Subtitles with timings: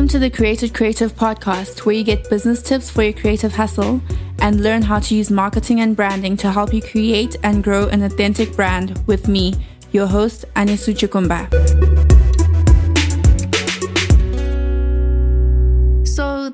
[0.00, 4.00] Welcome to the Created Creative podcast, where you get business tips for your creative hustle
[4.38, 8.02] and learn how to use marketing and branding to help you create and grow an
[8.04, 9.52] authentic brand with me,
[9.92, 11.99] your host, Anisu Chukumba.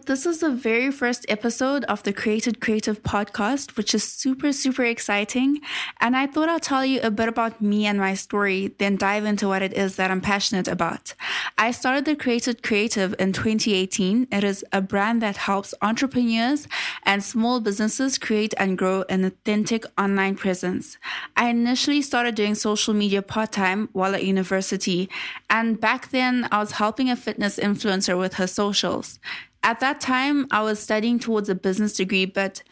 [0.06, 4.84] This is the very first episode of the Created Creative podcast, which is super, super
[4.84, 5.60] exciting.
[6.01, 9.24] And I thought I'll tell you a bit about me and my story, then dive
[9.24, 11.15] into what it is that I'm passionate about.
[11.59, 14.29] I started the Created Creative in 2018.
[14.30, 16.68] It is a brand that helps entrepreneurs
[17.02, 20.98] and small businesses create and grow an authentic online presence.
[21.37, 25.10] I initially started doing social media part time while at university.
[25.51, 29.18] And back then, I was helping a fitness influencer with her socials
[29.66, 32.63] at that time, I was studying towards a business degree, but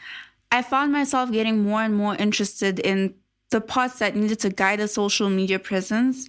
[0.52, 3.14] I found myself getting more and more interested in
[3.50, 6.28] the parts that needed to guide a social media presence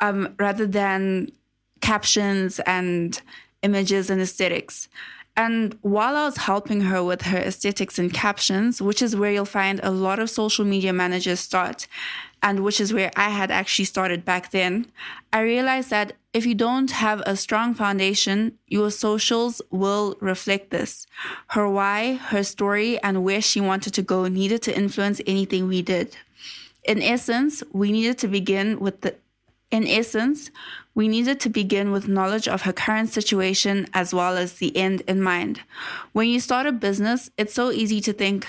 [0.00, 1.30] um, rather than
[1.82, 3.20] captions and
[3.62, 4.88] images and aesthetics.
[5.36, 9.44] And while I was helping her with her aesthetics and captions, which is where you'll
[9.44, 11.86] find a lot of social media managers start,
[12.42, 14.86] and which is where I had actually started back then,
[15.32, 21.06] I realized that if you don't have a strong foundation, your socials will reflect this.
[21.48, 25.82] Her why, her story, and where she wanted to go needed to influence anything we
[25.82, 26.16] did.
[26.84, 29.14] In essence, we needed to begin with the
[29.70, 30.50] in essence,
[30.94, 35.02] we needed to begin with knowledge of her current situation as well as the end
[35.02, 35.60] in mind.
[36.12, 38.46] When you start a business, it's so easy to think,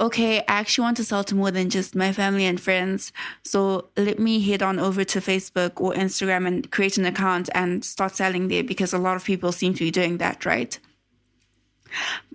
[0.00, 3.12] okay, I actually want to sell to more than just my family and friends.
[3.44, 7.84] So let me head on over to Facebook or Instagram and create an account and
[7.84, 10.78] start selling there because a lot of people seem to be doing that, right?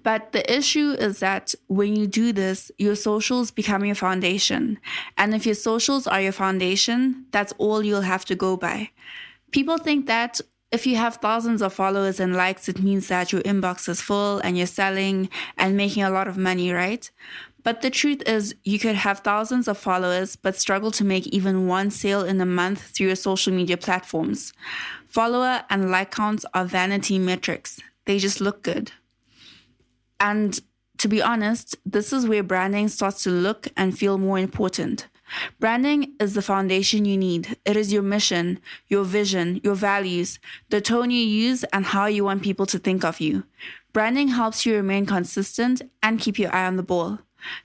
[0.03, 4.80] But the issue is that when you do this, your socials become your foundation.
[5.17, 8.92] And if your socials are your foundation, that's all you'll have to go by.
[9.52, 10.39] People think that
[10.72, 14.39] if you have thousands of followers and likes, it means that your inbox is full
[14.39, 17.10] and you're selling and making a lot of money, right?
[17.64, 21.67] But the truth is, you could have thousands of followers but struggle to make even
[21.67, 24.54] one sale in a month through your social media platforms.
[25.08, 28.92] Follower and like counts are vanity metrics, they just look good.
[30.20, 30.60] And
[30.98, 35.08] to be honest, this is where branding starts to look and feel more important.
[35.60, 37.58] Branding is the foundation you need.
[37.65, 40.39] It is your mission, your vision, your values,
[40.70, 43.43] the tone you use, and how you want people to think of you.
[43.93, 47.20] Branding helps you remain consistent and keep your eye on the ball.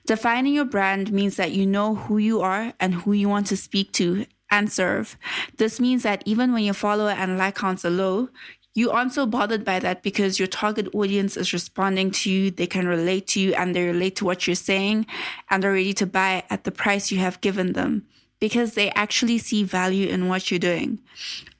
[0.05, 3.57] Defining your brand means that you know who you are and who you want to
[3.57, 5.17] speak to and serve.
[5.57, 8.29] This means that even when your follower and like counts are low,
[8.73, 12.67] you aren't so bothered by that because your target audience is responding to you, they
[12.67, 15.05] can relate to you, and they relate to what you're saying,
[15.49, 18.05] and are ready to buy at the price you have given them
[18.39, 20.99] because they actually see value in what you're doing.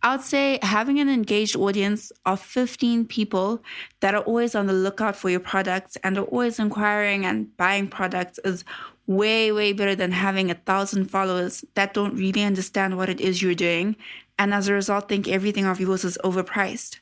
[0.01, 3.63] I would say having an engaged audience of 15 people
[4.01, 7.87] that are always on the lookout for your products and are always inquiring and buying
[7.87, 8.65] products is
[9.07, 13.41] way, way better than having a thousand followers that don't really understand what it is
[13.41, 13.95] you're doing
[14.37, 16.99] and as a result think everything of yours is overpriced.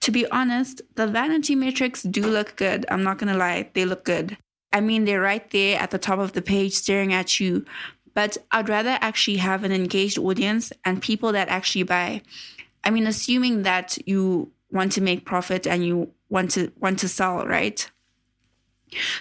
[0.00, 2.86] To be honest, the vanity metrics do look good.
[2.90, 4.38] I'm not to lie, they look good.
[4.72, 7.64] I mean, they're right there at the top of the page staring at you,
[8.14, 12.22] but I'd rather actually have an engaged audience and people that actually buy.
[12.84, 17.08] I mean, assuming that you want to make profit and you want to want to
[17.08, 17.90] sell, right?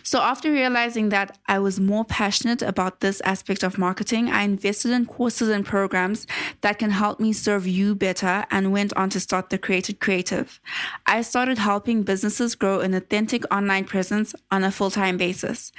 [0.04, 4.92] So, after realizing that I was more passionate about this aspect of marketing, I invested
[4.92, 6.26] in courses and programs
[6.62, 10.60] that can help me serve you better and went on to start the Created Creative.
[11.06, 15.72] I started helping businesses grow an authentic online presence on a full time basis.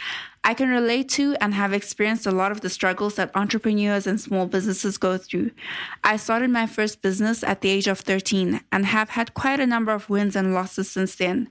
[0.43, 4.19] I can relate to and have experienced a lot of the struggles that entrepreneurs and
[4.19, 5.51] small businesses go through.
[6.03, 9.67] I started my first business at the age of 13 and have had quite a
[9.67, 11.51] number of wins and losses since then.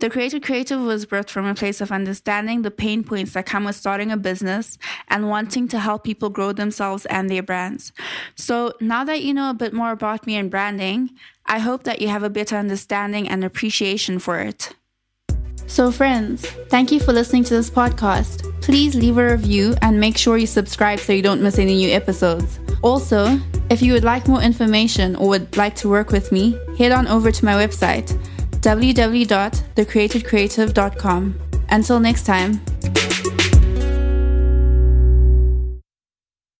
[0.00, 3.64] The Created Creative was birthed from a place of understanding the pain points that come
[3.64, 4.76] with starting a business
[5.08, 7.92] and wanting to help people grow themselves and their brands.
[8.34, 11.10] So now that you know a bit more about me and branding,
[11.46, 14.74] I hope that you have a better understanding and appreciation for it.
[15.66, 18.62] So, friends, thank you for listening to this podcast.
[18.62, 21.90] Please leave a review and make sure you subscribe so you don't miss any new
[21.90, 22.60] episodes.
[22.82, 26.92] Also, if you would like more information or would like to work with me, head
[26.92, 28.16] on over to my website
[28.60, 31.40] www.thecreatedcreative.com.
[31.68, 32.60] Until next time.